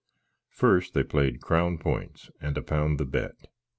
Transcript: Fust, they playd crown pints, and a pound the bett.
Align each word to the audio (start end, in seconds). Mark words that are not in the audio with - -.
Fust, 0.49 0.95
they 0.95 1.03
playd 1.03 1.41
crown 1.41 1.77
pints, 1.77 2.31
and 2.41 2.57
a 2.57 2.63
pound 2.63 2.97
the 2.99 3.05
bett. 3.05 3.35